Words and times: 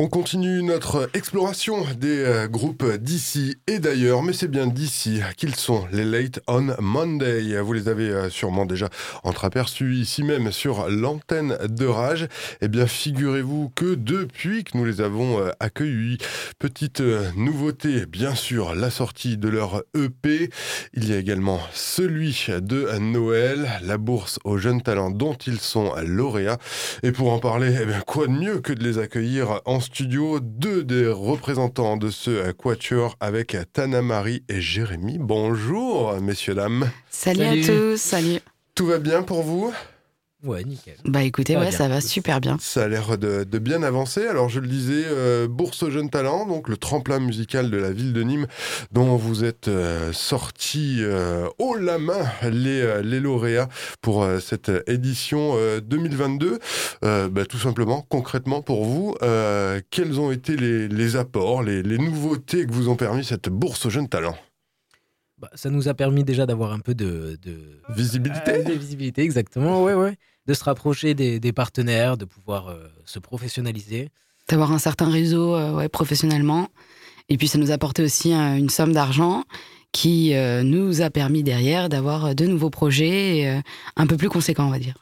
On 0.00 0.06
continue 0.06 0.62
notre 0.62 1.10
exploration 1.14 1.84
des 1.96 2.20
euh, 2.20 2.46
groupes 2.46 2.86
d'ici 2.98 3.56
et 3.66 3.80
d'ailleurs, 3.80 4.22
mais 4.22 4.32
c'est 4.32 4.46
bien 4.46 4.68
d'ici 4.68 5.20
qu'ils 5.36 5.56
sont, 5.56 5.88
les 5.90 6.04
Late 6.04 6.38
on 6.46 6.68
Monday. 6.78 7.60
Vous 7.60 7.72
les 7.72 7.88
avez 7.88 8.08
euh, 8.08 8.30
sûrement 8.30 8.64
déjà 8.64 8.90
entreaperçus 9.24 9.96
ici 9.96 10.22
même 10.22 10.52
sur 10.52 10.88
l'antenne 10.88 11.58
de 11.68 11.84
Rage. 11.84 12.28
Eh 12.60 12.68
bien, 12.68 12.86
figurez-vous 12.86 13.72
que 13.74 13.96
depuis 13.96 14.62
que 14.62 14.78
nous 14.78 14.84
les 14.84 15.00
avons 15.00 15.40
euh, 15.40 15.50
accueillis, 15.58 16.18
petite 16.60 17.02
nouveauté, 17.34 18.06
bien 18.06 18.36
sûr, 18.36 18.76
la 18.76 18.90
sortie 18.90 19.36
de 19.36 19.48
leur 19.48 19.82
EP. 19.96 20.48
Il 20.94 21.10
y 21.10 21.12
a 21.12 21.18
également 21.18 21.58
celui 21.72 22.46
de 22.48 22.96
Noël, 23.00 23.68
la 23.82 23.98
bourse 23.98 24.38
aux 24.44 24.58
jeunes 24.58 24.80
talents 24.80 25.10
dont 25.10 25.34
ils 25.34 25.58
sont 25.58 25.92
lauréats. 26.06 26.58
Et 27.02 27.10
pour 27.10 27.32
en 27.32 27.40
parler, 27.40 27.76
eh 27.82 27.84
bien, 27.84 28.00
quoi 28.06 28.28
de 28.28 28.32
mieux 28.32 28.60
que 28.60 28.72
de 28.72 28.84
les 28.84 28.98
accueillir 28.98 29.60
en 29.64 29.80
studio 29.88 30.38
deux 30.38 30.84
des 30.84 31.08
représentants 31.08 31.96
de 31.96 32.10
ce 32.10 32.52
quatuor 32.52 33.16
avec 33.20 33.56
Tana 33.72 34.02
Marie 34.02 34.42
et 34.50 34.60
Jérémy. 34.60 35.16
Bonjour, 35.18 36.20
messieurs, 36.20 36.54
dames. 36.54 36.90
Salut, 37.10 37.44
à 37.44 37.66
tous, 37.66 37.96
salut. 37.96 38.40
Tout 38.74 38.84
va 38.84 38.98
bien 38.98 39.22
pour 39.22 39.42
vous? 39.42 39.72
Ouais, 40.44 40.62
nickel. 40.62 40.94
Bah 41.04 41.24
écoutez, 41.24 41.56
ouais, 41.56 41.72
ça 41.72 41.88
va 41.88 42.00
super 42.00 42.40
bien. 42.40 42.58
Ça 42.60 42.84
a 42.84 42.88
l'air 42.88 43.18
de, 43.18 43.44
bien 43.58 43.82
avancer. 43.82 44.24
Alors 44.24 44.48
je 44.48 44.60
le 44.60 44.68
disais, 44.68 45.02
euh, 45.06 45.48
Bourse 45.48 45.82
aux 45.82 45.90
jeunes 45.90 46.10
talents, 46.10 46.46
donc 46.46 46.68
le 46.68 46.76
tremplin 46.76 47.18
musical 47.18 47.70
de 47.70 47.76
la 47.76 47.90
ville 47.90 48.12
de 48.12 48.22
Nîmes, 48.22 48.46
dont 48.92 49.16
vous 49.16 49.44
êtes 49.44 49.66
euh, 49.66 50.12
sortis 50.12 50.98
euh, 51.00 51.48
haut 51.58 51.74
la 51.74 51.98
main 51.98 52.24
les, 52.48 53.02
les 53.02 53.18
lauréats 53.18 53.68
pour 54.00 54.24
cette 54.40 54.70
édition 54.86 55.56
2022. 55.82 56.60
Bah, 57.02 57.44
tout 57.48 57.58
simplement, 57.58 58.06
concrètement 58.08 58.62
pour 58.62 58.84
vous, 58.84 59.16
quels 59.90 60.20
ont 60.20 60.30
été 60.30 60.56
les, 60.56 61.16
apports, 61.16 61.64
les, 61.64 61.82
les 61.82 61.98
nouveautés 61.98 62.64
que 62.64 62.72
vous 62.72 62.88
ont 62.88 62.96
permis 62.96 63.24
cette 63.24 63.48
Bourse 63.48 63.86
aux 63.86 63.90
jeunes 63.90 64.08
talents 64.08 64.36
bah, 65.40 65.50
ça 65.54 65.70
nous 65.70 65.88
a 65.88 65.94
permis 65.94 66.24
déjà 66.24 66.46
d'avoir 66.46 66.72
un 66.72 66.80
peu 66.80 66.94
de, 66.94 67.38
visibilité. 67.90 68.50
Euh, 68.50 68.64
de 68.64 68.72
visibilité, 68.72 69.22
exactement. 69.22 69.82
Ouais, 69.82 69.94
ouais. 69.94 70.16
De 70.46 70.54
se 70.54 70.64
rapprocher 70.64 71.14
des, 71.14 71.52
partenaires, 71.52 72.16
de 72.16 72.24
pouvoir 72.24 72.68
euh, 72.68 72.88
se 73.04 73.18
professionnaliser. 73.18 74.08
D'avoir 74.48 74.72
un 74.72 74.78
certain 74.78 75.10
réseau 75.10 75.54
euh, 75.54 75.74
ouais, 75.74 75.88
professionnellement. 75.88 76.68
Et 77.28 77.36
puis 77.36 77.46
ça 77.46 77.58
nous 77.58 77.70
a 77.70 77.74
apporté 77.74 78.02
aussi 78.02 78.32
une 78.32 78.70
somme 78.70 78.92
d'argent 78.92 79.44
qui 79.92 80.34
nous 80.64 81.02
a 81.02 81.10
permis 81.10 81.42
derrière 81.42 81.88
d'avoir 81.90 82.34
de 82.34 82.46
nouveaux 82.46 82.70
projets 82.70 83.62
un 83.96 84.06
peu 84.06 84.16
plus 84.16 84.30
conséquents, 84.30 84.66
on 84.66 84.70
va 84.70 84.78
dire. 84.78 84.94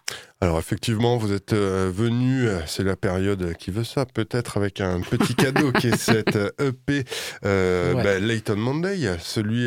Alors 0.43 0.59
effectivement, 0.59 1.17
vous 1.17 1.33
êtes 1.33 1.55
euh, 1.55 1.91
venu, 1.91 2.47
euh, 2.47 2.61
c'est 2.67 2.83
la 2.83 2.95
période 2.95 3.55
qui 3.55 3.71
veut 3.71 3.85
ça, 3.85 4.05
peut-être 4.05 4.59
avec 4.59 4.83
un 4.83 5.01
petit 5.01 5.35
cadeau 5.35 5.73
qui 5.73 5.87
est 5.87 5.97
cette 5.97 6.37
EP 6.61 7.05
euh, 7.47 7.95
e 7.95 8.03
bah, 8.03 8.19
Layton 8.19 8.57
Monday, 8.57 9.17
celui 9.19 9.67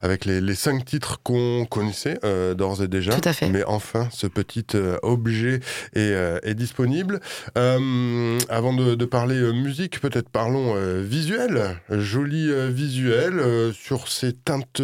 avec 0.00 0.24
les, 0.24 0.54
cinq 0.54 0.86
titres 0.86 1.20
qu'on 1.22 1.66
connaissait 1.66 2.18
d'ores 2.56 2.82
et 2.82 2.88
déjà. 2.88 3.20
Tout 3.20 3.28
à 3.28 3.34
fait. 3.34 3.50
Mais 3.50 3.64
enfin, 3.64 4.08
ce 4.12 4.26
petit 4.26 4.66
objet 5.02 5.60
est, 5.92 6.54
disponible. 6.54 7.20
avant 7.54 8.72
de, 8.72 9.04
parler 9.04 9.52
musique, 9.52 10.00
peut-être 10.00 10.30
parlons 10.30 10.74
visuel. 11.02 11.76
Joli 11.90 12.50
visuel 12.72 13.42
sur 13.74 14.08
ces 14.08 14.32
teintes 14.32 14.80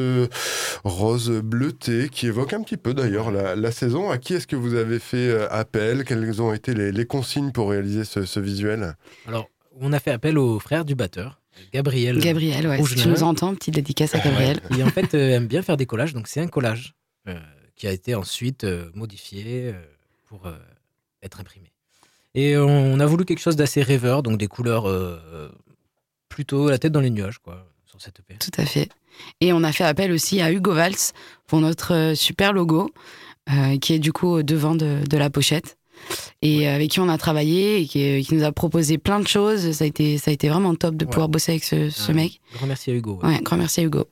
rose 0.85 1.31
bleutées 1.31 2.11
qui 2.11 2.27
évoquent 2.27 2.55
un 2.55 2.63
petit 2.63 2.77
peu 2.77 2.93
d'ailleurs 2.93 3.31
la, 3.31 3.57
la 3.57 3.71
saison. 3.71 4.11
À 4.11 4.19
qui 4.19 4.35
est-ce 4.35 4.50
que 4.51 4.57
vous 4.57 4.75
avez 4.75 4.99
fait 4.99 5.29
euh, 5.29 5.49
appel? 5.51 6.05
Quelles 6.05 6.43
ont 6.43 6.53
été 6.53 6.75
les, 6.75 7.07
consignes 7.07 7.53
pour 7.53 7.71
réaliser 7.71 8.05
ce, 8.05 8.41
visuel? 8.41 8.97
Alors, 9.27 9.49
on 9.81 9.93
a 9.93 10.01
fait 10.01 10.11
appel 10.11 10.37
au 10.39 10.59
frère 10.59 10.85
du 10.85 10.97
batteur, 10.97 11.41
Gabriel. 11.73 12.19
Gabriel, 12.19 12.67
ouais. 12.67 12.83
Si 12.83 12.97
tu 12.97 13.09
nous 13.09 13.23
entends, 13.23 13.55
petite 13.55 13.75
dédicace 13.75 14.15
à 14.15 14.19
Gabriel. 14.19 14.61
Il 14.71 14.83
en 14.83 14.89
fait 14.89 15.15
euh, 15.15 15.37
aime 15.37 15.47
bien 15.47 15.63
faire 15.63 15.77
des 15.77 15.87
collages, 15.87 16.13
donc 16.13 16.27
c'est 16.27 16.41
un 16.41 16.49
collage 16.49 16.95
euh, 17.29 17.39
qui 17.77 17.87
a 17.87 17.93
été 17.93 18.15
ensuite 18.15 18.67
modifié 18.95 19.73
pour 20.27 20.43
être 21.23 21.41
imprimé. 21.41 21.73
Et 22.35 22.57
on, 22.57 23.01
a 23.01 23.07
voulu 23.07 23.25
quelque 23.25 23.41
chose 23.41 23.57
d'assez 23.57 23.83
rêveur, 23.83 24.23
donc 24.23 24.37
des 24.37 24.49
couleurs 24.49 24.87
plutôt 26.29 26.69
la 26.69 26.79
tête 26.79 26.93
dans 26.93 27.01
les 27.01 27.11
nuages, 27.11 27.39
quoi, 27.39 27.67
sur 27.87 28.01
cette 28.03 28.21
EP. 28.21 28.35
Tout 28.39 28.61
à 28.61 28.67
fait. 28.67 28.89
Et 29.41 29.53
on 29.53 29.63
a 29.65 29.73
fait 29.73 29.85
appel 29.85 30.13
aussi 30.13 30.41
à 30.41 30.53
Hugo 30.53 30.73
Valls 30.73 31.13
pour 31.47 31.61
notre 31.61 32.13
super 32.15 32.53
logo. 32.53 32.93
Euh, 33.49 33.79
qui 33.79 33.95
est 33.95 33.99
du 33.99 34.13
coup 34.13 34.43
devant 34.43 34.75
de, 34.75 34.99
de 35.09 35.17
la 35.17 35.31
pochette 35.31 35.77
et 36.41 36.69
avec 36.69 36.91
qui 36.91 37.01
on 37.01 37.09
a 37.09 37.19
travaillé 37.19 37.81
et 37.81 37.87
qui, 37.87 38.23
qui, 38.23 38.35
nous 38.35 38.45
a 38.45 38.53
proposé 38.53 38.97
plein 38.99 39.19
de 39.19 39.27
choses. 39.27 39.73
Ça 39.73 39.85
a 39.85 39.87
été, 39.87 40.19
ça 40.19 40.31
a 40.31 40.35
été 40.35 40.49
vraiment 40.49 40.75
top 40.75 40.95
de 40.95 41.05
pouvoir 41.05 41.29
bosser 41.29 41.53
avec 41.53 41.65
ce, 41.65 41.91
ce 41.91 42.13
mec. 42.13 42.41
Grand 42.55 42.67
merci 42.67 42.91
à 42.91 42.95
Hugo. 42.95 43.19
Ouais, 43.23 43.41
grand 43.43 43.57
merci 43.57 43.81
à 43.81 43.85
Hugo. 43.85 44.07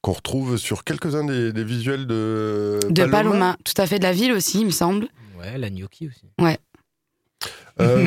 Qu'on 0.00 0.12
retrouve 0.12 0.56
sur 0.56 0.84
quelques-uns 0.84 1.24
des, 1.24 1.52
des, 1.52 1.64
visuels 1.64 2.06
de, 2.06 2.78
de 2.88 3.04
Paloma. 3.04 3.56
Tout 3.64 3.80
à 3.80 3.86
fait, 3.86 3.98
de 3.98 4.04
la 4.04 4.12
ville 4.12 4.32
aussi, 4.32 4.60
il 4.60 4.66
me 4.66 4.70
semble. 4.70 5.08
Ouais, 5.38 5.58
la 5.58 5.70
gnocchi 5.70 6.08
aussi. 6.08 6.26
Ouais. 6.40 6.58
Euh, 7.80 8.06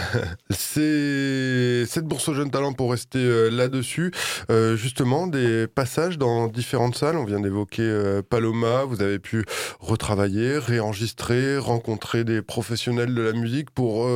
c'est 0.50 1.86
cette 1.86 2.04
bourse 2.04 2.28
aux 2.28 2.34
jeunes 2.34 2.50
talents 2.50 2.72
pour 2.72 2.90
rester 2.90 3.18
euh, 3.18 3.48
là-dessus. 3.48 4.12
Euh, 4.50 4.76
justement, 4.76 5.26
des 5.26 5.66
passages 5.66 6.18
dans 6.18 6.48
différentes 6.48 6.96
salles. 6.96 7.16
On 7.16 7.24
vient 7.24 7.40
d'évoquer 7.40 8.20
Paloma. 8.28 8.84
Vous 8.84 9.02
avez 9.02 9.18
pu 9.18 9.44
retravailler, 9.80 10.58
réenregistrer, 10.58 11.58
rencontrer 11.58 12.24
des 12.24 12.42
professionnels 12.42 13.14
de 13.14 13.22
la 13.22 13.32
musique 13.32 13.70
pour 13.70 14.06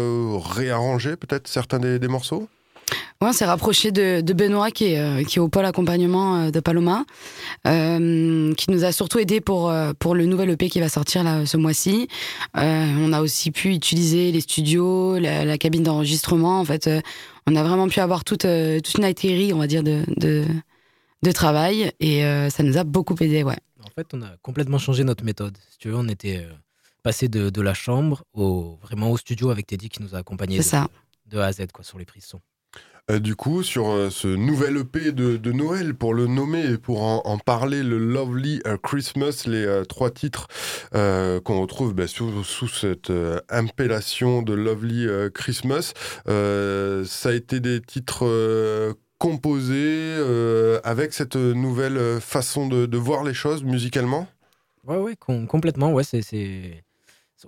réarranger 0.44 1.16
peut-être 1.16 1.48
certains 1.48 1.78
des 1.78 2.08
morceaux? 2.08 2.48
On 3.20 3.32
s'est 3.32 3.44
rapproché 3.44 3.90
de, 3.90 4.32
Benoît, 4.32 4.70
qui 4.70 4.92
est, 4.92 5.00
euh, 5.00 5.24
qui 5.24 5.38
est 5.38 5.40
au 5.40 5.48
pôle 5.48 5.64
accompagnement 5.64 6.36
euh, 6.36 6.50
de 6.50 6.60
Paloma, 6.60 7.04
euh, 7.66 8.54
qui 8.54 8.70
nous 8.70 8.84
a 8.84 8.92
surtout 8.92 9.18
aidé 9.18 9.40
pour, 9.40 9.72
pour 9.98 10.14
le 10.14 10.26
nouvel 10.26 10.50
EP 10.50 10.68
qui 10.68 10.80
va 10.80 10.88
sortir 10.88 11.24
là, 11.24 11.44
ce 11.44 11.56
mois-ci. 11.56 12.08
on 12.54 13.12
a 13.12 13.20
aussi 13.20 13.50
pu 13.50 13.74
utiliser 13.74 14.30
les 14.30 14.40
studios, 14.40 15.18
la, 15.18 15.58
cabine 15.58 15.82
d'enregistrement. 15.82 16.60
En 16.60 16.64
fait, 16.64 16.88
on 17.46 17.56
a 17.56 17.62
vraiment 17.62 17.88
pu 17.88 18.00
avoir 18.00 18.24
toute, 18.24 18.46
toute 18.46 18.94
une 18.94 19.04
artillerie, 19.04 19.52
on 19.52 19.58
va 19.58 19.66
dire, 19.66 19.82
de, 19.82 20.04
de, 20.16 21.32
travail. 21.32 21.90
Et 22.00 22.22
ça 22.50 22.62
nous 22.62 22.78
a 22.78 22.84
beaucoup 22.84 23.16
aidé, 23.20 23.42
ouais. 23.42 23.56
En 23.84 23.90
fait, 23.90 24.06
on 24.12 24.22
a 24.22 24.36
complètement 24.42 24.78
changé 24.78 25.02
notre 25.02 25.24
méthode. 25.24 25.56
Si 25.70 25.78
tu 25.78 25.88
veux, 25.88 25.96
on 25.96 26.08
était 26.08 26.46
passé 27.02 27.28
de, 27.28 27.50
de 27.50 27.60
la 27.60 27.74
chambre 27.74 28.22
au, 28.32 28.78
vraiment 28.82 29.10
au 29.10 29.16
studio 29.16 29.50
avec 29.50 29.66
Teddy 29.66 29.88
qui 29.88 30.02
nous 30.02 30.14
a 30.14 30.18
accompagnés. 30.18 30.62
Ça. 30.62 30.88
De 31.26 31.38
A 31.38 31.46
à 31.46 31.52
Z, 31.52 31.66
quoi, 31.72 31.84
sur 31.84 31.98
les 31.98 32.04
prises 32.04 32.24
son. 32.24 32.40
Euh, 33.10 33.18
du 33.20 33.36
coup, 33.36 33.62
sur 33.62 33.88
euh, 33.88 34.10
ce 34.10 34.28
nouvel 34.28 34.76
EP 34.76 35.12
de, 35.12 35.52
Noël, 35.52 35.94
pour 35.94 36.12
le 36.12 36.26
nommer 36.26 36.72
et 36.72 36.78
pour 36.78 37.02
en, 37.02 37.38
parler, 37.38 37.82
le 37.82 37.98
Lovely 37.98 38.60
euh, 38.66 38.76
Christmas, 38.76 39.44
les 39.46 39.82
trois 39.88 40.10
titres 40.10 40.48
qu'on 40.92 41.60
retrouve 41.60 41.94
bah, 41.94 42.06
sous, 42.06 42.68
cette 42.68 43.12
impellation 43.48 44.42
de 44.42 44.52
Lovely 44.52 45.06
Christmas, 45.32 45.94
ça 46.26 47.28
a 47.28 47.32
été 47.32 47.60
des 47.60 47.80
titres 47.80 48.94
composés 49.18 50.14
avec 50.84 51.12
cette 51.12 51.36
nouvelle 51.36 52.20
façon 52.20 52.68
de, 52.68 52.96
voir 52.96 53.24
les 53.24 53.34
choses 53.34 53.62
musicalement? 53.62 54.26
Ouais, 54.86 54.96
ouais, 54.96 55.16
complètement. 55.16 55.92
Ouais, 55.92 56.04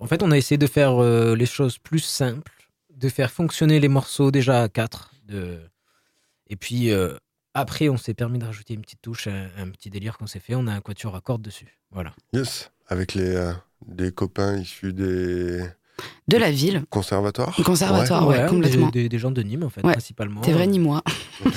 En 0.01 0.07
fait, 0.07 0.23
on 0.23 0.31
a 0.31 0.39
essayé 0.39 0.59
de 0.59 0.67
faire 0.67 1.01
les 1.35 1.47
choses 1.47 1.79
plus 1.79 2.01
simples, 2.01 2.53
de 2.95 3.09
faire 3.09 3.31
fonctionner 3.31 3.81
les 3.81 3.89
morceaux 3.89 4.31
déjà 4.31 4.63
à 4.63 4.69
quatre 4.69 5.10
et 5.33 6.57
puis 6.57 6.91
euh, 6.91 7.17
après, 7.55 7.89
on 7.89 7.97
s'est 7.97 8.15
permis 8.15 8.39
de 8.39 8.45
rajouter 8.45 8.75
une 8.75 8.83
petite 8.83 9.01
touche, 9.01 9.29
un, 9.29 9.71
petit 9.71 9.89
délire 9.89 10.19
qu'on 10.19 10.27
s'est 10.27 10.41
fait. 10.41 10.55
On 10.55 10.67
a 10.67 10.73
un 10.73 10.81
quatuor 10.81 11.15
à 11.17 11.21
cordes 11.21 11.43
dessus. 11.43 11.79
Voilà. 11.91 12.13
Yes, 12.33 12.71
avec 12.89 13.15
les, 13.15 13.35
euh, 13.35 13.53
des 13.87 14.13
copains 14.13 14.57
issus 14.57 14.93
des. 14.93 15.61
De 16.29 16.37
la 16.39 16.51
ville. 16.51 16.85
Conservatoire 16.89 17.55
Conservatoire, 17.65 18.27
ouais, 18.27 18.47
complètement. 18.49 18.89
Des, 18.89 19.19
gens 19.19 19.31
de 19.31 19.43
Nîmes, 19.43 19.65
en 19.65 19.69
fait, 19.69 19.83
principalement. 19.83 20.43
C'est 20.43 20.53
vrai, 20.53 20.67
ni 20.67 20.79
moi. 20.79 21.03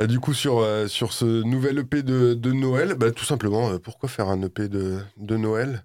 Euh, 0.00 0.06
du 0.06 0.18
coup, 0.20 0.32
sur, 0.32 0.66
sur 0.88 1.12
ce 1.12 1.42
nouvel 1.42 1.78
EP 1.78 2.02
de, 2.02 2.32
de 2.32 2.52
Noël, 2.52 2.94
bah, 2.94 3.12
tout 3.12 3.26
simplement, 3.26 3.78
pourquoi 3.78 4.08
faire 4.08 4.28
un 4.28 4.40
EP 4.42 4.68
de, 4.68 4.98
de 5.18 5.36
Noël? 5.36 5.84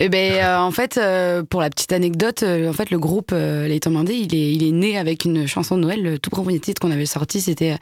Eh 0.00 0.08
ben, 0.08 0.32
euh, 0.32 0.58
en 0.58 0.70
fait, 0.70 0.96
euh, 0.96 1.42
pour 1.44 1.60
la 1.60 1.70
petite 1.70 1.92
anecdote, 1.92 2.42
euh, 2.42 2.68
en 2.68 2.72
fait, 2.72 2.90
le 2.90 2.98
groupe 2.98 3.30
Les 3.30 3.78
Mandé, 3.88 4.14
il 4.14 4.34
est, 4.34 4.52
il 4.52 4.66
est 4.66 4.72
né 4.72 4.98
avec 4.98 5.24
une 5.24 5.46
chanson 5.46 5.76
de 5.76 5.82
Noël. 5.82 6.02
Le 6.02 6.18
tout 6.18 6.30
premier 6.30 6.58
titre 6.58 6.80
qu'on 6.80 6.90
avait 6.90 7.06
sorti, 7.06 7.40
c'était 7.40 7.76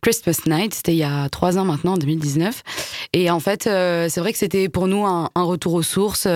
Christmas 0.00 0.40
Night. 0.46 0.74
C'était 0.74 0.92
il 0.92 0.98
y 0.98 1.02
a 1.02 1.28
trois 1.28 1.58
ans 1.58 1.64
maintenant, 1.64 1.94
en 1.94 1.98
2019. 1.98 2.62
Et 3.12 3.30
en 3.30 3.40
fait, 3.40 3.64
c'est 3.64 4.20
vrai 4.20 4.32
que 4.32 4.38
c'était 4.38 4.68
pour 4.68 4.86
nous 4.86 5.04
un, 5.04 5.28
retour 5.34 5.74
aux 5.74 5.82
sources, 5.82 6.28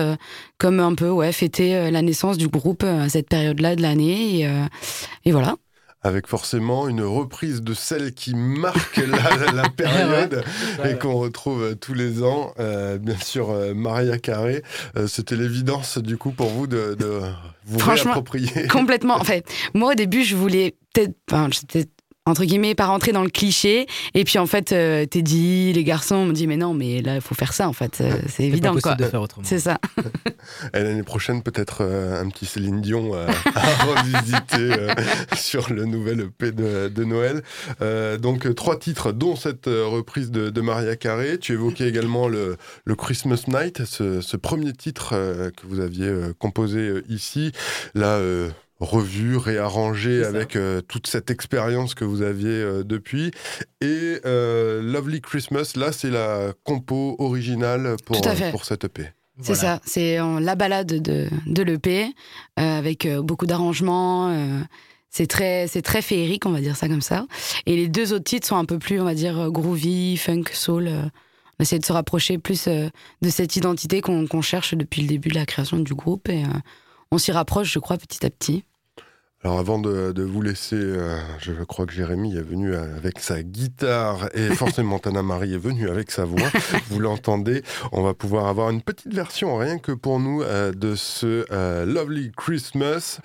comme 0.57 0.79
un 0.79 0.93
peu, 0.95 1.09
ouais, 1.09 1.31
fêter 1.31 1.89
la 1.89 2.01
naissance 2.01 2.37
du 2.37 2.47
groupe 2.47 2.83
à 2.83 3.09
cette 3.09 3.29
période-là 3.29 3.75
de 3.75 3.81
l'année. 3.81 4.41
Et, 4.41 4.49
et, 5.25 5.31
voilà. 5.31 5.55
Avec 6.03 6.27
forcément 6.27 6.87
une 6.87 7.03
reprise 7.03 7.61
de 7.61 7.73
celle 7.73 8.13
qui 8.13 8.33
marque 8.35 8.97
la, 8.97 9.69
période 9.75 10.43
et 10.83 10.97
qu'on 10.97 11.15
retrouve 11.15 11.75
tous 11.75 11.93
les 11.93 12.23
ans. 12.23 12.53
Euh, 12.59 12.97
bien 12.97 13.17
sûr, 13.17 13.51
euh, 13.51 13.73
Maria 13.73 14.17
Carré, 14.17 14.63
euh, 14.97 15.07
c'était 15.07 15.35
l'évidence 15.35 15.97
du 15.97 16.17
coup 16.17 16.31
pour 16.31 16.49
vous 16.49 16.67
de, 16.67 16.97
vous 17.65 17.79
réapproprier. 17.79 18.67
Complètement. 18.67 19.15
En 19.15 19.23
fait, 19.23 19.45
moi 19.73 19.91
au 19.91 19.95
début, 19.95 20.23
je 20.23 20.35
voulais 20.35 20.75
peut-être, 20.93 21.15
enfin, 21.29 21.49
entre 22.27 22.45
guillemets, 22.45 22.75
pas 22.75 22.85
rentrer 22.85 23.11
dans 23.13 23.23
le 23.23 23.29
cliché. 23.29 23.87
Et 24.13 24.23
puis 24.23 24.37
en 24.37 24.45
fait, 24.45 24.71
euh, 24.71 25.05
t'es 25.07 25.23
dit, 25.23 25.73
les 25.73 25.83
garçons 25.83 26.25
m'ont 26.25 26.33
dit, 26.33 26.45
mais 26.45 26.57
non, 26.57 26.75
mais 26.75 27.01
là, 27.01 27.15
il 27.15 27.21
faut 27.21 27.33
faire 27.33 27.53
ça 27.53 27.67
en 27.67 27.73
fait. 27.73 27.99
Euh, 27.99 28.13
c'est 28.29 28.43
évident 28.43 28.75
quoi. 28.75 28.93
de 28.93 29.05
faire 29.05 29.21
autrement. 29.21 29.45
C'est 29.47 29.59
ça. 29.59 29.79
L'année 30.73 31.01
prochaine, 31.01 31.41
peut-être 31.41 31.79
euh, 31.81 32.21
un 32.21 32.29
petit 32.29 32.45
Céline 32.45 32.79
Dion 32.81 33.13
à 33.15 33.25
revisiter 33.85 34.93
sur 35.35 35.73
le 35.73 35.85
nouvel 35.85 36.21
EP 36.21 36.51
de, 36.51 37.03
Noël. 37.03 37.41
donc 38.19 38.53
trois 38.53 38.77
titres, 38.77 39.11
dont 39.11 39.35
cette 39.35 39.65
reprise 39.65 40.29
de, 40.29 40.61
Maria 40.61 40.95
Carré. 40.95 41.39
Tu 41.39 41.53
évoquais 41.53 41.87
également 41.87 42.27
le, 42.27 42.57
Christmas 42.95 43.45
Night, 43.47 43.83
ce, 43.85 44.21
ce 44.21 44.37
premier 44.37 44.73
titre 44.73 45.09
que 45.57 45.65
vous 45.67 45.79
aviez 45.79 46.13
composé 46.37 47.01
ici. 47.09 47.51
Là 47.95 48.19
revu, 48.81 49.37
réarrangé 49.37 50.23
avec 50.25 50.55
euh, 50.55 50.81
toute 50.81 51.07
cette 51.07 51.29
expérience 51.29 51.93
que 51.93 52.03
vous 52.03 52.23
aviez 52.23 52.49
euh, 52.49 52.83
depuis. 52.83 53.31
Et 53.79 54.19
euh, 54.25 54.81
Lovely 54.81 55.21
Christmas, 55.21 55.73
là, 55.75 55.91
c'est 55.91 56.09
la 56.09 56.53
compo 56.63 57.15
originale 57.19 57.95
pour, 58.05 58.19
pour 58.51 58.65
cette 58.65 58.83
EP. 58.83 59.09
C'est 59.41 59.55
ça, 59.55 59.79
c'est 59.85 60.17
la 60.17 60.55
balade 60.55 61.01
de, 61.01 61.27
de 61.47 61.63
l'EP 61.63 62.13
avec 62.57 63.07
beaucoup 63.07 63.47
d'arrangements. 63.47 64.31
c'est 65.09 65.25
très, 65.25 65.65
c'est 65.67 65.81
très 65.81 66.03
féerique, 66.03 66.45
on 66.45 66.51
va 66.51 66.61
dire 66.61 66.75
ça 66.75 66.87
comme 66.87 67.01
ça. 67.01 67.25
Et 67.65 67.75
les 67.75 67.87
deux 67.87 68.13
autres 68.13 68.25
titres 68.25 68.45
sont 68.45 68.57
un 68.57 68.65
peu 68.65 68.77
plus, 68.77 69.01
on 69.01 69.05
va 69.05 69.15
dire, 69.15 69.49
groovy, 69.49 70.17
funk, 70.17 70.43
soul. 70.53 70.89
on 70.89 71.63
essaie 71.63 71.79
de 71.79 71.85
se 71.85 71.93
rapprocher 71.93 72.37
plus 72.37 72.67
de 72.67 73.29
cette 73.29 73.55
identité 73.55 74.01
qu'on 74.01 74.41
cherche 74.43 74.75
depuis 74.75 75.01
le 75.01 75.07
début 75.07 75.29
de 75.29 75.35
la 75.35 75.47
création 75.47 75.79
du 75.79 75.95
groupe 75.95 76.29
et 76.29 76.43
on 77.11 77.17
s'y 77.17 77.31
rapproche, 77.31 77.71
je 77.71 77.79
crois, 77.79 77.97
petit 77.97 78.23
à 78.23 78.29
petit. 78.29 78.63
Alors 79.43 79.57
avant 79.57 79.79
de, 79.79 80.21
vous 80.21 80.41
laisser, 80.43 80.75
euh, 80.75 81.17
je 81.39 81.51
crois 81.63 81.87
que 81.87 81.93
Jérémy 81.93 82.35
est 82.37 82.43
venu 82.43 82.75
avec 82.75 83.17
sa 83.17 83.41
guitare 83.41 84.29
et 84.35 84.49
forcément 84.55 84.99
Tana 84.99 85.23
Marie 85.23 85.55
est 85.55 85.57
venue 85.57 85.89
avec 85.89 86.11
sa 86.11 86.25
voix. 86.25 86.47
vous 86.89 86.99
l'entendez. 86.99 87.63
On 87.91 88.03
va 88.03 88.13
pouvoir 88.13 88.45
avoir 88.45 88.69
une 88.69 88.83
petite 88.83 89.11
version 89.11 89.57
rien 89.57 89.79
que 89.79 89.93
pour 89.93 90.19
nous 90.19 90.43
euh, 90.43 90.71
de 90.73 90.93
ce 90.93 91.47
euh, 91.51 91.85
Lovely 91.87 92.31
Christmas. 92.37 93.19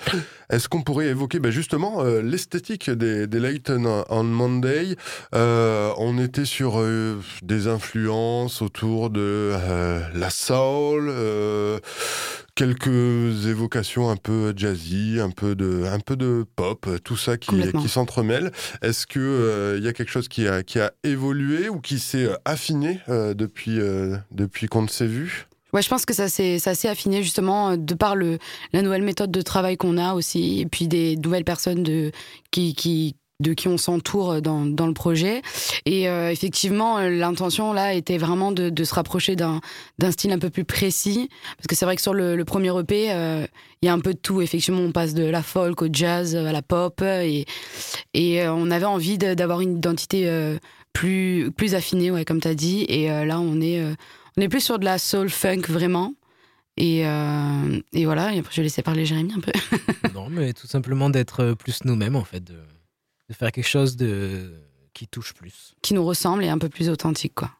Est-ce 0.48 0.70
qu'on 0.70 0.80
pourrait 0.80 1.08
évoquer 1.08 1.38
ben, 1.38 1.52
justement 1.52 2.02
l'esthétique 2.02 2.88
des, 2.88 3.26
des 3.26 3.40
Layton 3.40 4.04
on 4.08 4.22
Monday? 4.22 4.96
On 5.32 6.18
était 6.18 6.44
sur 6.46 6.82
des 7.42 7.66
influences 7.66 8.62
autour 8.62 9.10
de 9.10 9.52
la 10.14 10.30
soul 10.30 11.12
quelques 12.56 13.46
évocations 13.46 14.10
un 14.10 14.16
peu 14.16 14.52
jazzy, 14.56 15.18
un 15.20 15.30
peu 15.30 15.54
de, 15.54 15.84
un 15.84 16.00
peu 16.00 16.16
de 16.16 16.44
pop, 16.56 16.88
tout 17.04 17.16
ça 17.16 17.36
qui, 17.36 17.54
qui 17.70 17.88
s'entremêle. 17.88 18.50
Est-ce 18.82 19.06
que 19.06 19.20
il 19.20 19.22
euh, 19.22 19.86
y 19.86 19.88
a 19.88 19.92
quelque 19.92 20.10
chose 20.10 20.26
qui 20.26 20.48
a, 20.48 20.64
qui 20.64 20.80
a 20.80 20.92
évolué 21.04 21.68
ou 21.68 21.80
qui 21.80 22.00
s'est 22.00 22.24
euh, 22.24 22.36
affiné 22.44 23.00
euh, 23.08 23.34
depuis, 23.34 23.78
depuis 24.32 24.66
qu'on 24.66 24.82
ne 24.82 24.88
s'est 24.88 25.06
vu? 25.06 25.46
Ouais, 25.72 25.82
je 25.82 25.88
pense 25.88 26.06
que 26.06 26.14
ça 26.14 26.28
s'est 26.28 26.88
affiné 26.88 27.22
justement 27.22 27.76
de 27.76 27.94
par 27.94 28.16
le, 28.16 28.38
la 28.72 28.80
nouvelle 28.80 29.02
méthode 29.02 29.30
de 29.30 29.42
travail 29.42 29.76
qu'on 29.76 29.98
a 29.98 30.14
aussi, 30.14 30.60
et 30.60 30.66
puis 30.66 30.88
des 30.88 31.16
nouvelles 31.16 31.44
personnes 31.44 31.82
de, 31.82 32.10
qui, 32.50 32.74
qui, 32.74 33.16
de 33.40 33.52
qui 33.52 33.68
on 33.68 33.76
s'entoure 33.76 34.40
dans, 34.40 34.64
dans, 34.64 34.86
le 34.86 34.94
projet. 34.94 35.42
Et 35.84 36.08
euh, 36.08 36.30
effectivement, 36.30 37.00
l'intention 37.00 37.72
là 37.72 37.92
était 37.92 38.18
vraiment 38.18 38.50
de, 38.52 38.84
se 38.84 38.94
rapprocher 38.94 39.36
d'un 39.36 39.60
style 40.10 40.32
un 40.32 40.38
peu 40.38 40.50
plus 40.50 40.64
précis. 40.64 41.28
Parce 41.56 41.66
que 41.66 41.74
c'est 41.74 41.84
vrai 41.84 41.96
que 41.96 42.02
sur 42.02 42.14
le, 42.14 42.42
premier 42.44 42.76
EP, 42.78 43.12
euh, 43.12 43.46
il 43.82 43.86
y 43.86 43.88
a 43.88 43.92
un 43.92 44.00
peu 44.00 44.14
de 44.14 44.18
tout. 44.18 44.40
Effectivement, 44.40 44.80
on 44.80 44.92
passe 44.92 45.14
de 45.14 45.24
la 45.24 45.42
folk 45.42 45.82
au 45.82 45.88
jazz, 45.92 46.34
à 46.34 46.52
la 46.52 46.62
pop. 46.62 47.02
Et, 47.02 47.44
et 48.14 48.42
euh, 48.42 48.52
on 48.52 48.70
avait 48.70 48.86
envie 48.86 49.18
d'avoir 49.18 49.60
une 49.60 49.76
identité 49.76 50.28
plus, 50.92 51.50
plus 51.54 51.74
affinée, 51.74 52.10
ouais, 52.10 52.24
comme 52.24 52.40
tu 52.40 52.48
as 52.48 52.54
dit. 52.54 52.86
Et 52.88 53.08
là, 53.08 53.38
on 53.38 53.60
est, 53.60 53.84
on 54.36 54.42
est 54.42 54.48
plus 54.48 54.60
sur 54.60 54.78
de 54.78 54.84
la 54.84 54.98
soul 54.98 55.28
funk 55.28 55.62
vraiment. 55.68 56.14
Et, 56.78 57.00
et 57.00 58.04
voilà, 58.04 58.34
et 58.34 58.38
après 58.38 58.52
je 58.52 58.56
vais 58.58 58.64
laisser 58.64 58.82
parler 58.82 59.06
Jérémy 59.06 59.32
un 59.34 59.40
peu. 59.40 59.52
non, 60.14 60.28
mais 60.30 60.52
tout 60.52 60.66
simplement 60.66 61.08
d'être 61.08 61.54
plus 61.54 61.84
nous-mêmes 61.84 62.16
en 62.16 62.24
fait. 62.24 62.52
De 63.28 63.34
faire 63.34 63.52
quelque 63.52 63.68
chose 63.68 63.96
de 63.96 64.62
qui 64.94 65.06
touche 65.06 65.34
plus. 65.34 65.74
Qui 65.82 65.94
nous 65.94 66.04
ressemble 66.04 66.42
et 66.44 66.48
un 66.48 66.58
peu 66.58 66.68
plus 66.68 66.88
authentique, 66.88 67.34
quoi. 67.34 67.50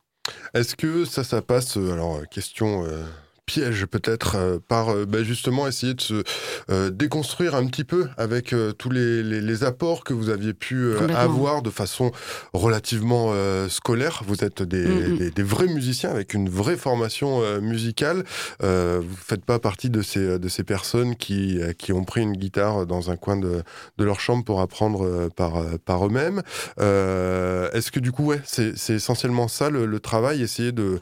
Est-ce 0.55 0.75
que 0.75 1.05
ça, 1.05 1.23
ça 1.23 1.43
passe, 1.43 1.77
euh, 1.77 1.93
alors 1.93 2.27
question 2.29 2.85
euh, 2.87 3.05
piège 3.47 3.87
peut-être 3.87 4.35
euh, 4.35 4.59
par 4.67 4.91
euh, 4.91 5.07
bah, 5.07 5.23
justement 5.23 5.67
essayer 5.69 5.95
de 5.95 6.01
se 6.01 6.25
euh, 6.69 6.91
déconstruire 6.91 7.55
un 7.55 7.67
petit 7.67 7.85
peu 7.85 8.09
avec 8.19 8.55
tous 8.79 8.91
les, 8.91 9.23
les, 9.23 9.65
apports 9.65 10.05
que 10.05 10.13
vous 10.13 10.29
aviez 10.29 10.53
pu 10.53 10.95
avoir 11.15 11.63
de 11.63 11.71
façon 11.71 12.11
relativement 12.53 13.33
scolaire. 13.69 14.23
Vous 14.27 14.45
êtes 14.45 14.63
des, 14.63 14.87
mm, 14.87 15.13
mm. 15.15 15.19
des, 15.19 15.31
des, 15.31 15.43
vrais 15.43 15.67
musiciens 15.67 16.11
avec 16.11 16.35
une 16.35 16.49
vraie 16.49 16.77
formation 16.77 17.41
musicale. 17.61 18.25
vous 18.61 19.17
faites 19.17 19.45
pas 19.45 19.59
partie 19.59 19.89
de 19.89 20.03
ces, 20.03 20.39
de 20.39 20.49
ces 20.49 20.65
personnes 20.65 21.17
qui, 21.17 21.61
qui 21.79 21.93
ont 21.93 22.05
pris 22.05 22.23
une 22.23 22.37
guitare 22.37 22.87
dans 22.87 23.11
un 23.11 23.17
coin 23.17 23.37
de, 23.37 23.63
de 23.99 24.05
leur 24.05 24.21
chambre 24.21 24.45
pour 24.45 24.61
apprendre 24.61 25.29
par, 25.37 25.63
par 25.85 26.07
eux-mêmes. 26.07 26.43
Est-ce 26.79 27.91
que 27.91 28.01
du 28.01 28.13
coup, 28.13 28.25
ouais, 28.25 28.41
c'est 28.45 28.75
essentiellement 28.91 29.49
ça 29.49 29.71
le, 29.71 29.87
le 29.87 30.01
travail, 30.01 30.43
essayer 30.43 30.73
de, 30.73 30.99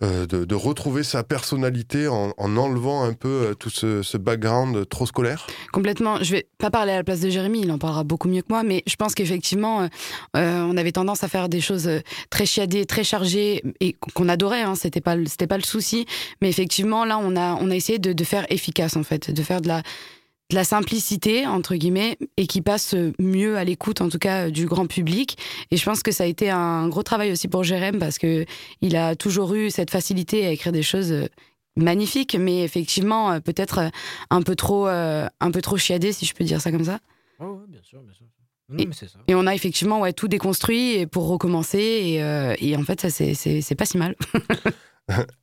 de, 0.00 0.26
de 0.26 0.54
retrouver 0.54 1.02
sa 1.02 1.22
personnalité 1.22 1.81
en, 2.08 2.32
enlevant 2.56 3.04
un 3.04 3.12
peu 3.12 3.28
euh, 3.28 3.54
tout 3.54 3.70
ce, 3.70 4.16
background 4.16 4.88
trop 4.88 5.06
scolaire 5.06 5.46
Complètement. 5.72 6.22
Je 6.22 6.32
vais 6.32 6.46
pas 6.58 6.70
parler 6.70 6.92
à 6.92 6.96
la 6.96 7.04
place 7.04 7.20
de 7.20 7.30
Jérémy, 7.30 7.62
il 7.62 7.70
en 7.70 7.78
parlera 7.78 8.04
beaucoup 8.04 8.28
mieux 8.28 8.42
que 8.42 8.48
moi, 8.50 8.62
mais 8.62 8.82
je 8.86 8.96
pense 8.96 9.14
qu'effectivement, 9.14 9.82
euh, 9.82 9.88
euh, 10.36 10.66
on 10.68 10.76
avait 10.76 10.92
tendance 10.92 11.24
à 11.24 11.28
faire 11.28 11.48
des 11.48 11.60
choses 11.60 11.88
très 12.30 12.46
chiadées, 12.46 12.86
très 12.86 13.04
chargées, 13.04 13.62
et 13.80 13.96
qu'on 14.14 14.28
adorait, 14.28 14.62
hein, 14.62 14.74
c'était 14.74 15.00
pas, 15.00 15.16
c'était 15.26 15.46
pas 15.46 15.58
le 15.58 15.64
souci. 15.64 16.06
Mais 16.40 16.48
effectivement, 16.48 17.04
là, 17.04 17.18
on 17.18 17.36
a, 17.36 17.54
on 17.60 17.70
a 17.70 17.74
essayé 17.74 17.98
de, 17.98 18.12
de 18.12 18.24
faire 18.24 18.46
efficace, 18.50 18.96
en 18.96 19.02
fait, 19.02 19.30
de 19.30 19.42
faire 19.42 19.60
de 19.60 19.68
la 19.68 19.82
de 20.52 20.56
la 20.56 20.64
simplicité, 20.64 21.46
entre 21.46 21.74
guillemets, 21.76 22.18
et 22.36 22.46
qui 22.46 22.60
passe 22.60 22.94
mieux 23.18 23.56
à 23.56 23.64
l'écoute, 23.64 24.02
en 24.02 24.10
tout 24.10 24.18
cas, 24.18 24.50
du 24.50 24.66
grand 24.66 24.86
public. 24.86 25.38
Et 25.70 25.78
je 25.78 25.84
pense 25.84 26.02
que 26.02 26.12
ça 26.12 26.24
a 26.24 26.26
été 26.26 26.50
un 26.50 26.88
gros 26.88 27.02
travail 27.02 27.32
aussi 27.32 27.48
pour 27.48 27.64
Jérém, 27.64 27.98
parce 27.98 28.18
que 28.18 28.44
il 28.82 28.96
a 28.96 29.16
toujours 29.16 29.54
eu 29.54 29.70
cette 29.70 29.90
facilité 29.90 30.46
à 30.46 30.50
écrire 30.50 30.72
des 30.72 30.82
choses 30.82 31.26
magnifique, 31.76 32.36
mais 32.38 32.62
effectivement, 32.62 33.32
euh, 33.32 33.40
peut-être 33.40 33.78
euh, 33.78 33.88
un 34.30 34.42
peu 34.42 34.54
trop, 34.56 34.88
euh, 34.88 35.26
un 35.40 35.50
peu 35.50 35.62
trop 35.62 35.76
chiadé, 35.76 36.12
si 36.12 36.26
je 36.26 36.34
peux 36.34 36.44
dire 36.44 36.60
ça 36.60 36.70
comme 36.70 36.84
ça. 36.84 36.98
Oh, 37.40 37.60
bien 37.68 37.82
sûr, 37.82 38.02
bien 38.02 38.14
sûr. 38.14 38.26
et, 39.28 39.34
on 39.34 39.46
a 39.46 39.54
effectivement 39.54 40.00
ouais, 40.00 40.12
tout 40.12 40.28
déconstruit 40.28 41.06
pour 41.06 41.28
recommencer, 41.28 41.78
et, 41.78 42.68
et 42.68 42.76
en 42.76 42.82
fait, 42.82 43.00
ça, 43.00 43.10
c'est 43.10 43.74
pas 43.74 43.86
si 43.86 43.98
mal. 43.98 44.16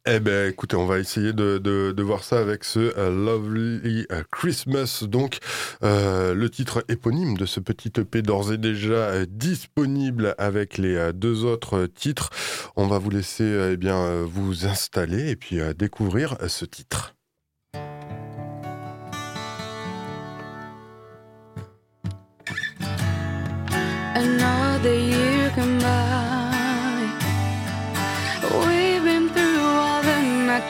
eh 0.05 0.19
ben, 0.19 0.49
écoutez, 0.49 0.75
on 0.75 0.85
va 0.85 0.99
essayer 0.99 1.33
de, 1.33 2.01
voir 2.01 2.23
ça 2.23 2.39
avec 2.39 2.63
ce 2.63 2.97
euh, 2.97 3.09
Lovely 3.09 4.05
euh, 4.11 4.23
Christmas. 4.31 5.03
Donc, 5.03 5.39
euh, 5.83 6.33
le 6.33 6.49
titre 6.49 6.83
éponyme 6.89 7.37
de 7.37 7.45
ce 7.45 7.59
petit 7.59 7.91
EP 7.97 8.21
d'ores 8.21 8.53
et 8.53 8.57
déjà 8.57 9.25
disponible 9.25 10.35
avec 10.37 10.77
les 10.77 11.11
deux 11.13 11.45
autres 11.45 11.85
titres. 11.85 12.29
On 12.75 12.87
va 12.87 12.97
vous 12.97 13.09
laisser 13.09 13.69
eh 13.73 13.77
bien 13.77 14.23
vous 14.23 14.65
installer 14.65 15.29
et 15.29 15.35
puis 15.35 15.59
découvrir 15.77 16.37
ce 16.47 16.65
titre. 16.65 17.18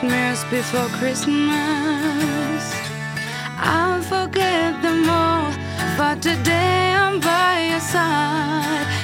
Nightmares 0.02 0.44
before 0.44 0.88
Christmas. 0.98 2.74
I'll 3.58 4.02
forget 4.02 4.80
them 4.82 5.08
all, 5.08 5.52
but 5.98 6.22
today 6.22 6.94
I'm 6.94 7.20
by 7.20 7.68
your 7.70 7.80
side. 7.80 8.99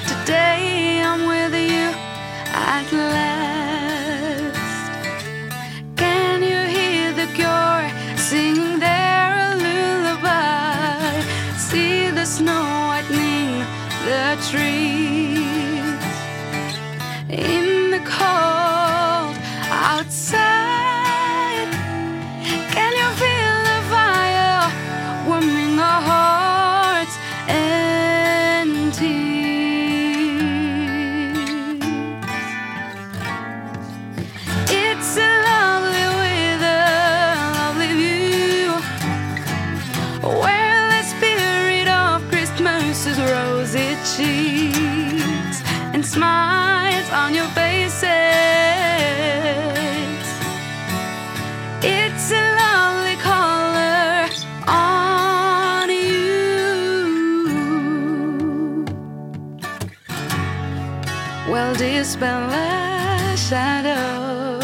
well 61.49 61.75
the 61.75 63.37
shadow. 63.37 64.59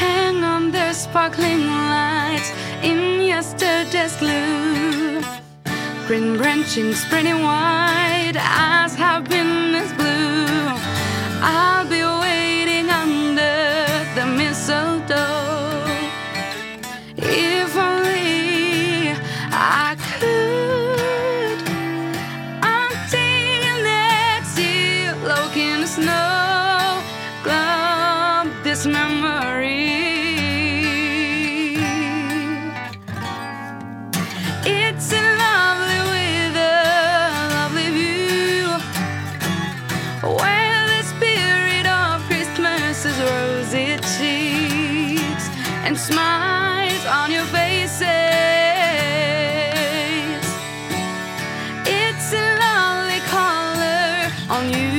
Hang 0.00 0.42
on 0.42 0.70
the 0.70 0.92
sparkling 0.92 1.66
lights 1.66 2.52
in 2.82 3.22
yesterday's 3.22 4.16
gloom. 4.16 5.24
Green 6.06 6.36
branching, 6.36 6.94
spreading 6.94 7.42
wide, 7.42 8.36
eyes 8.36 8.94
have 8.94 9.28
been 9.28 9.74
as 9.74 9.92
blue. 9.92 10.46
I 11.40 11.77
on 54.58 54.72
you. 54.72 54.97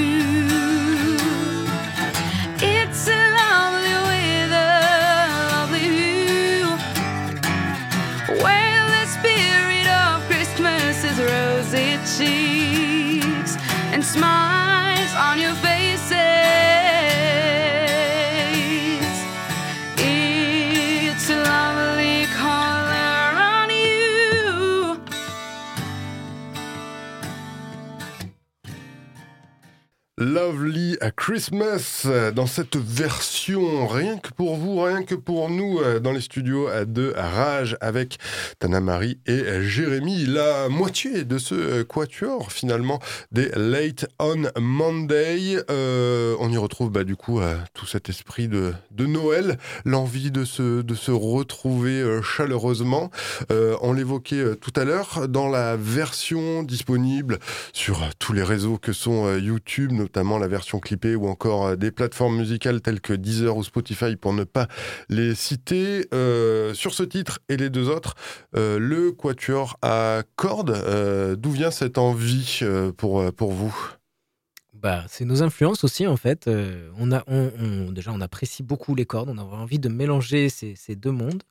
Lovely 30.20 30.98
Christmas 31.16 32.04
euh, 32.06 32.32
dans 32.32 32.46
cette 32.46 32.76
version 32.76 33.88
rien 33.88 34.18
que 34.18 34.32
pour 34.32 34.58
vous, 34.58 34.82
rien 34.82 35.04
que 35.04 35.16
pour 35.16 35.50
nous 35.50 35.80
euh, 35.80 36.02
dans 36.02 36.12
les 36.12 36.20
studios 36.20 36.68
euh, 36.68 36.84
de 36.84 37.14
Rage 37.16 37.78
avec 37.80 38.18
Tana 38.60 38.82
Marie 38.82 39.18
et 39.26 39.62
Jérémy, 39.62 40.26
la 40.26 40.68
moitié 40.68 41.24
de 41.24 41.38
ce 41.38 41.84
quatuor 41.84 42.52
finalement 42.52 43.00
des 43.32 43.50
Late 43.56 44.08
on 44.20 44.44
Monday. 44.60 45.64
On 45.70 46.52
y 46.52 46.58
retrouve 46.58 46.92
bah, 46.92 47.06
du 47.06 47.16
coup 47.16 47.40
tout 47.74 47.86
cet 47.86 48.10
esprit 48.10 48.50
de, 48.50 48.74
de 48.92 49.06
Noël, 49.06 49.58
l'envie 49.86 50.32
de 50.32 50.44
se, 50.44 50.82
de 50.82 50.96
se 50.96 51.12
retrouver 51.12 52.20
chaleureusement. 52.22 53.10
On 53.50 53.94
l'évoquait 53.94 54.56
tout 54.58 54.74
à 54.76 54.84
l'heure 54.84 55.28
dans 55.30 55.48
la 55.48 55.78
version 55.78 56.64
disponible 56.64 57.40
sur 57.72 58.02
tous 58.20 58.34
les 58.34 58.44
réseaux 58.44 58.78
que 58.78 58.92
sont 58.94 59.34
YouTube, 59.38 59.92
notamment 60.10 60.39
la 60.39 60.48
version 60.48 60.80
clippée 60.80 61.16
ou 61.16 61.28
encore 61.28 61.68
euh, 61.68 61.75
des 61.75 61.92
plateformes 61.92 62.36
musicales 62.36 62.82
telles 62.82 63.00
que 63.00 63.13
Deezer 63.13 63.56
ou 63.56 63.63
Spotify 63.63 64.16
pour 64.16 64.34
ne 64.34 64.44
pas 64.44 64.68
les 65.08 65.36
citer. 65.36 66.08
Euh, 66.13 66.74
sur 66.74 66.94
ce 66.94 67.04
titre 67.04 67.39
et 67.48 67.58
les 67.58 67.70
deux 67.70 67.89
autres, 67.89 68.16
euh, 68.56 68.80
le 68.80 69.12
quatuor 69.12 69.78
à 69.82 70.24
cordes, 70.36 71.36
d'où 71.38 71.51
vient 71.51 71.72
cette 71.72 71.98
envie 71.98 72.62
pour, 72.98 73.32
pour 73.34 73.51
vous? 73.51 73.75
Bah, 74.74 75.06
c'est 75.08 75.25
nos 75.25 75.44
influences 75.44 75.84
aussi 75.84 76.08
en 76.08 76.18
fait. 76.18 76.50
On 76.98 77.12
a, 77.12 77.24
déjà, 77.92 78.12
on 78.12 78.22
apprécie 78.22 78.63
beaucoup 78.63 78.96
les 78.96 79.06
cordes. 79.06 79.30
On 79.30 79.38
a 79.38 79.44
envie 79.44 79.80
de 79.80 79.89
mélanger 79.89 80.50
ces, 80.50 80.96
deux 80.96 81.12
mondes 81.12 81.44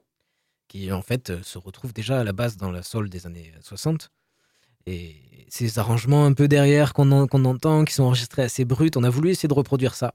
qui 0.67 0.91
en 0.93 1.03
fait 1.03 1.43
se 1.43 1.59
retrouvent 1.59 1.93
déjà 1.93 2.21
à 2.21 2.25
la 2.25 2.33
base 2.33 2.57
dans 2.57 2.71
la 2.71 2.83
soul 2.83 3.09
des 3.09 3.27
années 3.27 3.53
60. 3.61 4.11
Et 4.87 5.17
ces 5.55 5.79
arrangements 5.79 6.25
un 6.25 6.33
peu 6.33 6.49
derrière 6.49 6.93
qu'on 6.93 7.11
en- 7.13 7.27
qu'on 7.27 7.45
entend, 7.45 7.85
qui 7.85 7.95
sont 7.95 8.05
enregistrés 8.05 8.43
assez 8.43 8.65
bruts, 8.65 8.91
on 8.97 9.05
a 9.05 9.11
voulu 9.11 9.31
essayer 9.31 9.49
de 9.49 9.55
reproduire 9.55 9.95
ça. 9.95 10.15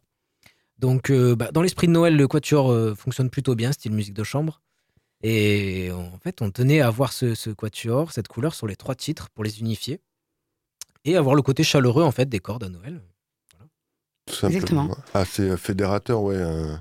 Donc, 0.79 1.09
euh, 1.09 1.35
bah, 1.35 1.49
dans 1.51 1.61
l'esprit 1.61 1.87
de 1.87 1.91
Noël, 1.93 2.15
le 2.15 2.27
quatuor 2.27 2.71
euh, 2.71 2.95
fonctionne 2.95 3.29
plutôt 3.29 3.55
bien, 3.55 3.71
style 3.71 3.91
musique 3.93 4.13
de 4.15 4.23
chambre. 4.23 4.61
Et 5.21 5.89
en 5.91 6.17
fait, 6.17 6.41
on 6.41 6.51
tenait 6.51 6.81
à 6.81 6.87
avoir 6.87 7.13
ce, 7.13 7.33
ce 7.35 7.49
quatuor, 7.49 8.11
cette 8.11 8.27
couleur 8.27 8.53
sur 8.53 8.67
les 8.67 8.75
trois 8.75 8.95
titres 8.95 9.29
pour 9.29 9.43
les 9.45 9.59
unifier 9.61 10.01
et 11.05 11.15
avoir 11.15 11.35
le 11.35 11.41
côté 11.41 11.63
chaleureux 11.63 12.03
en 12.03 12.11
fait 12.11 12.27
des 12.27 12.39
cordes 12.39 12.63
à 12.63 12.69
Noël. 12.69 13.01
Tout 14.25 14.33
simplement. 14.35 14.55
Exactement. 14.55 14.97
Ah, 15.13 15.25
c'est 15.25 15.49
euh, 15.49 15.57
fédérateur, 15.57 16.21
ouais. 16.21 16.35
euh, 16.35 16.75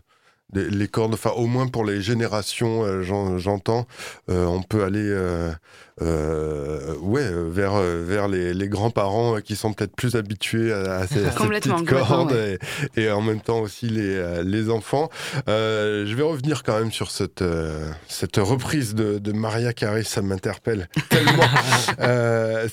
des- 0.52 0.68
les 0.70 0.88
cordes, 0.88 1.14
enfin, 1.14 1.30
au 1.30 1.46
moins 1.46 1.66
pour 1.66 1.84
les 1.84 2.00
générations, 2.00 2.84
euh, 2.84 3.02
j'en- 3.02 3.38
j'entends, 3.38 3.86
euh, 4.30 4.44
on 4.46 4.62
peut 4.62 4.84
aller 4.84 5.02
euh, 6.00 6.94
ouais, 7.00 7.30
vers, 7.50 7.74
vers 7.74 8.26
les, 8.28 8.54
les 8.54 8.68
grands-parents 8.68 9.40
qui 9.40 9.56
sont 9.56 9.72
peut-être 9.72 9.94
plus 9.94 10.16
habitués 10.16 10.72
à, 10.72 10.96
à 11.00 11.06
ces, 11.06 11.24
à 11.26 11.30
ces 11.30 11.36
Complètement, 11.36 11.76
petites 11.76 11.88
cordes 11.90 12.32
et, 12.32 13.00
et 13.00 13.10
en 13.10 13.20
même 13.20 13.40
temps 13.40 13.60
aussi 13.60 13.88
les, 13.88 14.42
les 14.42 14.70
enfants. 14.70 15.10
Je 15.46 16.14
vais 16.14 16.22
revenir 16.22 16.62
quand 16.62 16.78
même 16.78 16.90
sur 16.92 17.10
cette, 17.10 17.44
cette 18.08 18.36
reprise 18.38 18.94
de, 18.94 19.18
de 19.18 19.32
Maria 19.32 19.72
Carey, 19.72 20.02
ça 20.02 20.22
m'interpelle 20.22 20.88
tellement. 21.10 21.42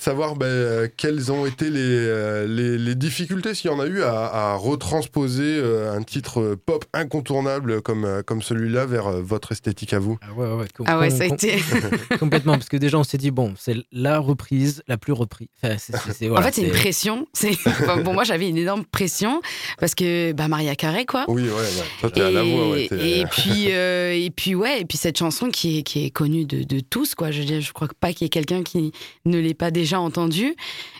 Savoir 0.00 0.34
ben, 0.36 0.88
quelles 0.96 1.30
ont 1.30 1.46
été 1.46 1.70
les, 1.70 2.46
les, 2.46 2.78
les 2.78 2.94
difficultés, 2.94 3.54
s'il 3.54 3.70
y 3.70 3.74
en 3.74 3.80
a 3.80 3.86
eu, 3.86 4.02
à, 4.02 4.24
à 4.32 4.54
retransposer 4.54 5.62
un 5.94 6.02
titre 6.02 6.56
pop 6.66 6.84
incontournable 6.94 7.69
comme, 7.78 8.04
euh, 8.04 8.22
comme 8.22 8.42
celui-là 8.42 8.86
vers 8.86 9.06
euh, 9.06 9.22
votre 9.22 9.52
esthétique 9.52 9.92
à 9.92 9.98
vous. 10.00 10.18
Ah 10.22 10.32
ouais, 10.34 10.46
ouais, 10.54 10.66
com- 10.74 10.86
Ah 10.88 10.98
ouais, 10.98 11.08
com- 11.10 11.16
ça 11.18 11.24
a 11.24 11.28
com- 11.28 11.34
été. 11.36 11.58
complètement 12.18 12.54
parce 12.54 12.68
que 12.68 12.76
déjà 12.76 12.98
on 12.98 13.04
s'est 13.04 13.18
dit 13.18 13.30
bon, 13.30 13.54
c'est 13.58 13.76
la 13.92 14.18
reprise 14.18 14.82
la 14.88 14.96
plus 14.98 15.12
reprise. 15.12 15.48
Enfin, 15.62 15.76
c'est- 15.78 15.96
c'est- 15.96 16.12
c'est- 16.12 16.28
voilà, 16.28 16.46
en 16.46 16.48
fait, 16.50 16.56
c'est 16.60 16.66
une 16.66 16.72
pression. 16.72 17.26
C'est 17.32 17.50
enfin, 17.66 18.02
pour 18.02 18.14
moi, 18.14 18.24
j'avais 18.24 18.48
une 18.48 18.58
énorme 18.58 18.84
pression 18.84 19.40
parce 19.78 19.94
que 19.94 20.32
bah 20.32 20.48
Maria 20.48 20.74
Carré, 20.74 21.06
quoi. 21.06 21.24
Oui, 21.28 21.42
ouais, 21.42 21.48
ouais. 21.50 21.84
Toi, 22.00 22.10
t'es 22.10 22.20
à 22.22 22.30
la 22.30 22.42
voix, 22.42 22.70
ouais. 22.70 22.88
t'es- 22.88 23.20
et 23.20 23.26
puis 23.26 23.66
euh, 23.72 24.12
et 24.14 24.30
puis 24.30 24.54
ouais 24.54 24.80
et 24.80 24.84
puis 24.84 24.98
cette 24.98 25.18
chanson 25.18 25.50
qui 25.50 25.78
est 25.78 25.82
qui 25.82 26.04
est 26.04 26.10
connue 26.10 26.44
de, 26.44 26.62
de 26.62 26.80
tous 26.80 27.14
quoi 27.14 27.30
je 27.30 27.40
veux 27.40 27.44
dire, 27.44 27.60
je 27.60 27.72
crois 27.72 27.88
pas 28.00 28.12
qu'il 28.12 28.22
y 28.24 28.26
ait 28.26 28.30
quelqu'un 28.30 28.62
qui 28.62 28.92
ne 29.26 29.38
l'ait 29.38 29.54
pas 29.54 29.70
déjà 29.70 30.00
entendue 30.00 30.54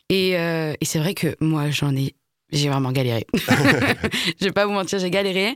et, 0.08 0.36
euh, 0.38 0.74
et 0.80 0.84
c'est 0.84 0.98
vrai 0.98 1.14
que 1.14 1.36
moi 1.40 1.70
j'en 1.70 1.94
ai 1.94 2.14
j'ai 2.52 2.68
vraiment 2.68 2.92
galéré. 2.92 3.26
je 4.40 4.44
vais 4.44 4.52
pas 4.52 4.66
vous 4.66 4.72
mentir, 4.72 4.98
j'ai 4.98 5.10
galéré 5.10 5.54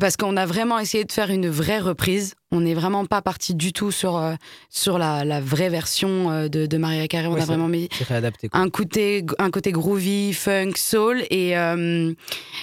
parce 0.00 0.16
qu'on 0.16 0.36
a 0.36 0.46
vraiment 0.46 0.78
essayé 0.78 1.04
de 1.04 1.12
faire 1.12 1.30
une 1.30 1.48
vraie 1.48 1.78
reprise. 1.78 2.34
On 2.50 2.60
n'est 2.60 2.74
vraiment 2.74 3.06
pas 3.06 3.22
parti 3.22 3.54
du 3.54 3.72
tout 3.72 3.90
sur 3.90 4.16
euh, 4.16 4.34
sur 4.68 4.98
la, 4.98 5.24
la 5.24 5.40
vraie 5.40 5.70
version 5.70 6.30
euh, 6.30 6.48
de, 6.48 6.66
de 6.66 6.76
Maria 6.76 7.08
Carey. 7.08 7.26
On 7.26 7.34
a 7.36 7.44
vraiment 7.44 7.68
mis 7.68 7.88
un 8.52 8.68
côté, 8.68 9.24
un 9.38 9.50
côté 9.50 9.72
groovy, 9.72 10.32
funk, 10.32 10.72
soul, 10.76 11.22
et, 11.30 11.56
euh, 11.56 12.12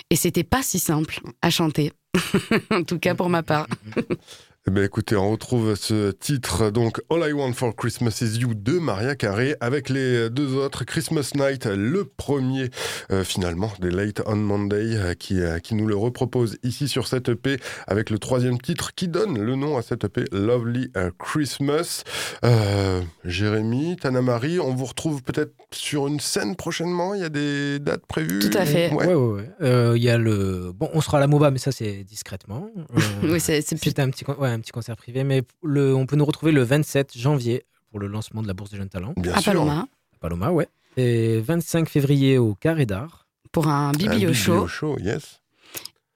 et 0.09 0.15
c'était 0.15 0.43
pas 0.43 0.61
si 0.61 0.79
simple 0.79 1.21
à 1.41 1.49
chanter. 1.49 1.91
en 2.71 2.83
tout 2.83 2.99
cas 2.99 3.15
pour 3.15 3.29
ma 3.29 3.43
part. 3.43 3.67
Eh 4.67 4.71
ben, 4.71 4.83
écoutez, 4.83 5.15
on 5.15 5.31
retrouve 5.31 5.73
ce 5.75 6.11
titre, 6.11 6.69
donc 6.69 7.01
All 7.09 7.27
I 7.27 7.31
Want 7.31 7.53
for 7.53 7.73
Christmas 7.73 8.19
is 8.21 8.39
You 8.39 8.53
de 8.53 8.73
Maria 8.77 9.15
Carey, 9.15 9.55
avec 9.61 9.87
les 9.87 10.29
deux 10.29 10.53
autres, 10.55 10.83
Christmas 10.83 11.31
Night, 11.33 11.65
le 11.65 12.03
premier 12.03 12.69
euh, 13.09 13.23
finalement 13.23 13.71
des 13.79 13.89
Late 13.89 14.21
on 14.27 14.35
Monday, 14.35 14.95
euh, 14.97 15.13
qui, 15.13 15.39
euh, 15.39 15.59
qui 15.59 15.75
nous 15.75 15.87
le 15.87 15.95
repropose 15.95 16.57
ici 16.61 16.89
sur 16.89 17.07
cette 17.07 17.29
EP, 17.29 17.57
avec 17.87 18.09
le 18.09 18.19
troisième 18.19 18.59
titre 18.59 18.93
qui 18.93 19.07
donne 19.07 19.41
le 19.41 19.55
nom 19.55 19.77
à 19.77 19.81
cette 19.81 20.03
EP, 20.03 20.25
Lovely 20.33 20.91
Christmas. 21.17 22.03
Euh, 22.43 23.01
Jérémy, 23.23 23.95
Tana 23.95 24.21
Marie, 24.21 24.59
on 24.59 24.75
vous 24.75 24.85
retrouve 24.85 25.23
peut-être 25.23 25.53
sur 25.71 26.07
une 26.07 26.19
scène 26.19 26.55
prochainement, 26.57 27.13
il 27.13 27.21
y 27.21 27.23
a 27.23 27.29
des 27.29 27.79
dates 27.79 28.05
prévues? 28.07 28.39
Tout 28.39 28.57
à 28.57 28.65
fait. 28.65 28.91
Ouais. 28.91 29.07
Ouais, 29.07 29.13
ouais, 29.15 29.33
ouais. 29.41 29.49
Euh, 29.61 29.93
Il 29.95 30.03
y 30.03 30.09
a 30.09 30.17
le. 30.17 30.71
Bon, 30.75 30.89
on 30.93 31.01
sera 31.01 31.17
à 31.17 31.21
la 31.21 31.27
MOBA, 31.27 31.49
mais 31.51 31.59
ça, 31.59 31.71
c'est 31.71 32.03
discrètement. 32.03 32.69
Euh, 33.23 33.31
Oui, 33.33 33.39
c'est 33.39 33.57
un 33.99 34.09
petit, 34.09 34.23
con- 34.25 34.35
ouais, 34.49 34.55
un 34.55 34.59
petit 34.59 34.71
concert 34.71 34.95
privé, 34.97 35.23
mais 35.23 35.43
le, 35.63 35.95
on 35.95 36.05
peut 36.05 36.15
nous 36.15 36.25
retrouver 36.25 36.51
le 36.51 36.63
27 36.63 37.17
janvier 37.17 37.65
pour 37.89 37.99
le 37.99 38.07
lancement 38.07 38.41
de 38.41 38.47
la 38.47 38.53
Bourse 38.53 38.69
des 38.71 38.77
Jeunes 38.77 38.89
Talents. 38.89 39.13
Bien 39.17 39.33
À 39.33 39.41
sûr. 39.41 39.51
Paloma, 39.53 39.79
à 40.13 40.17
Paloma, 40.19 40.51
ouais. 40.51 40.67
Et 40.97 41.39
25 41.41 41.87
février 41.89 42.37
au 42.37 42.55
Carré 42.55 42.85
d'Art. 42.85 43.25
pour 43.51 43.67
un 43.67 43.89
Un 43.89 43.91
biblio 43.93 44.33
show. 44.33 44.51
biblio 44.53 44.67
show, 44.67 44.97
yes. 44.99 45.38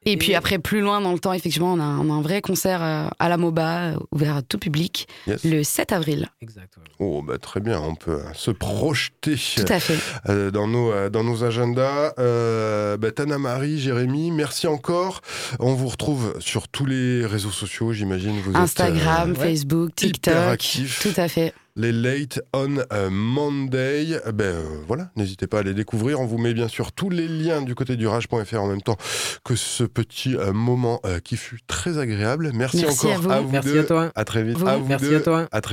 Et 0.05 0.17
puis 0.17 0.35
après, 0.35 0.59
plus 0.59 0.81
loin 0.81 1.01
dans 1.01 1.13
le 1.13 1.19
temps, 1.19 1.33
effectivement, 1.33 1.73
on 1.73 1.79
a, 1.79 1.83
on 1.85 2.09
a 2.09 2.13
un 2.13 2.21
vrai 2.21 2.41
concert 2.41 2.81
euh, 2.83 3.07
à 3.19 3.29
la 3.29 3.37
MOBA, 3.37 3.77
euh, 3.93 3.95
ouvert 4.11 4.35
à 4.37 4.41
tout 4.41 4.57
public, 4.57 5.07
yes. 5.27 5.43
le 5.43 5.63
7 5.63 5.91
avril. 5.91 6.29
Exact. 6.41 6.75
ouais. 6.77 6.83
Oh, 6.99 7.21
bah, 7.21 7.37
très 7.37 7.59
bien, 7.59 7.79
on 7.79 7.95
peut 7.95 8.11
euh, 8.19 8.33
se 8.33 8.51
projeter 8.51 9.35
Tout 9.55 9.65
à 9.69 9.79
fait. 9.79 9.97
euh, 10.29 10.51
dans, 10.51 10.67
nos, 10.67 10.91
euh, 10.91 11.09
dans 11.09 11.23
nos 11.23 11.43
agendas. 11.43 12.13
Euh, 12.19 12.97
bah, 12.97 13.11
Tana 13.11 13.37
Marie, 13.37 13.79
Jérémy, 13.79 14.31
merci 14.31 14.67
encore. 14.67 15.21
On 15.59 15.73
vous 15.73 15.87
retrouve 15.87 16.35
sur 16.39 16.67
tous 16.67 16.85
les 16.85 17.25
réseaux 17.25 17.51
sociaux, 17.51 17.93
j'imagine. 17.93 18.39
Vous 18.41 18.51
êtes, 18.51 18.57
Instagram. 18.57 19.35
Facebook, 19.35 19.91
hyper 20.01 20.57
TikTok. 20.57 21.01
Tout 21.01 21.21
à 21.21 21.27
fait. 21.27 21.53
Les 21.75 21.91
Late 21.91 22.39
on 22.53 22.77
euh, 22.91 23.09
Monday. 23.09 24.19
Euh, 24.25 24.31
Ben 24.31 24.45
euh, 24.45 24.63
voilà, 24.87 25.09
n'hésitez 25.15 25.47
pas 25.47 25.59
à 25.59 25.63
les 25.63 25.73
découvrir. 25.73 26.19
On 26.19 26.25
vous 26.25 26.37
met 26.37 26.53
bien 26.53 26.67
sûr 26.67 26.91
tous 26.91 27.09
les 27.09 27.27
liens 27.27 27.61
du 27.61 27.73
côté 27.75 27.95
du 27.95 28.07
rage.fr 28.07 28.61
en 28.61 28.67
même 28.67 28.81
temps 28.81 28.97
que 29.43 29.55
ce 29.55 29.83
petit 29.83 30.35
euh, 30.35 30.53
moment 30.53 30.99
euh, 31.05 31.19
qui 31.19 31.35
fut 31.37 31.59
très 31.67 31.97
agréable. 31.97 32.51
Merci, 32.53 32.81
Merci 32.83 33.07
encore 33.07 33.31
à 33.31 33.39
vous. 33.39 33.47
vous 33.47 33.51
Merci 33.53 33.69
deux. 33.69 33.79
à 33.79 33.83
toi. 33.83 34.11
À 34.15 34.25
très 34.25 34.43
vite. 34.43 34.57
Vous. 34.57 34.67
À 34.67 34.77
vous 34.77 34.85
Merci 34.87 35.05
deux. 35.09 35.15
à 35.17 35.21
toi. 35.21 35.47
À 35.51 35.61
très 35.61 35.71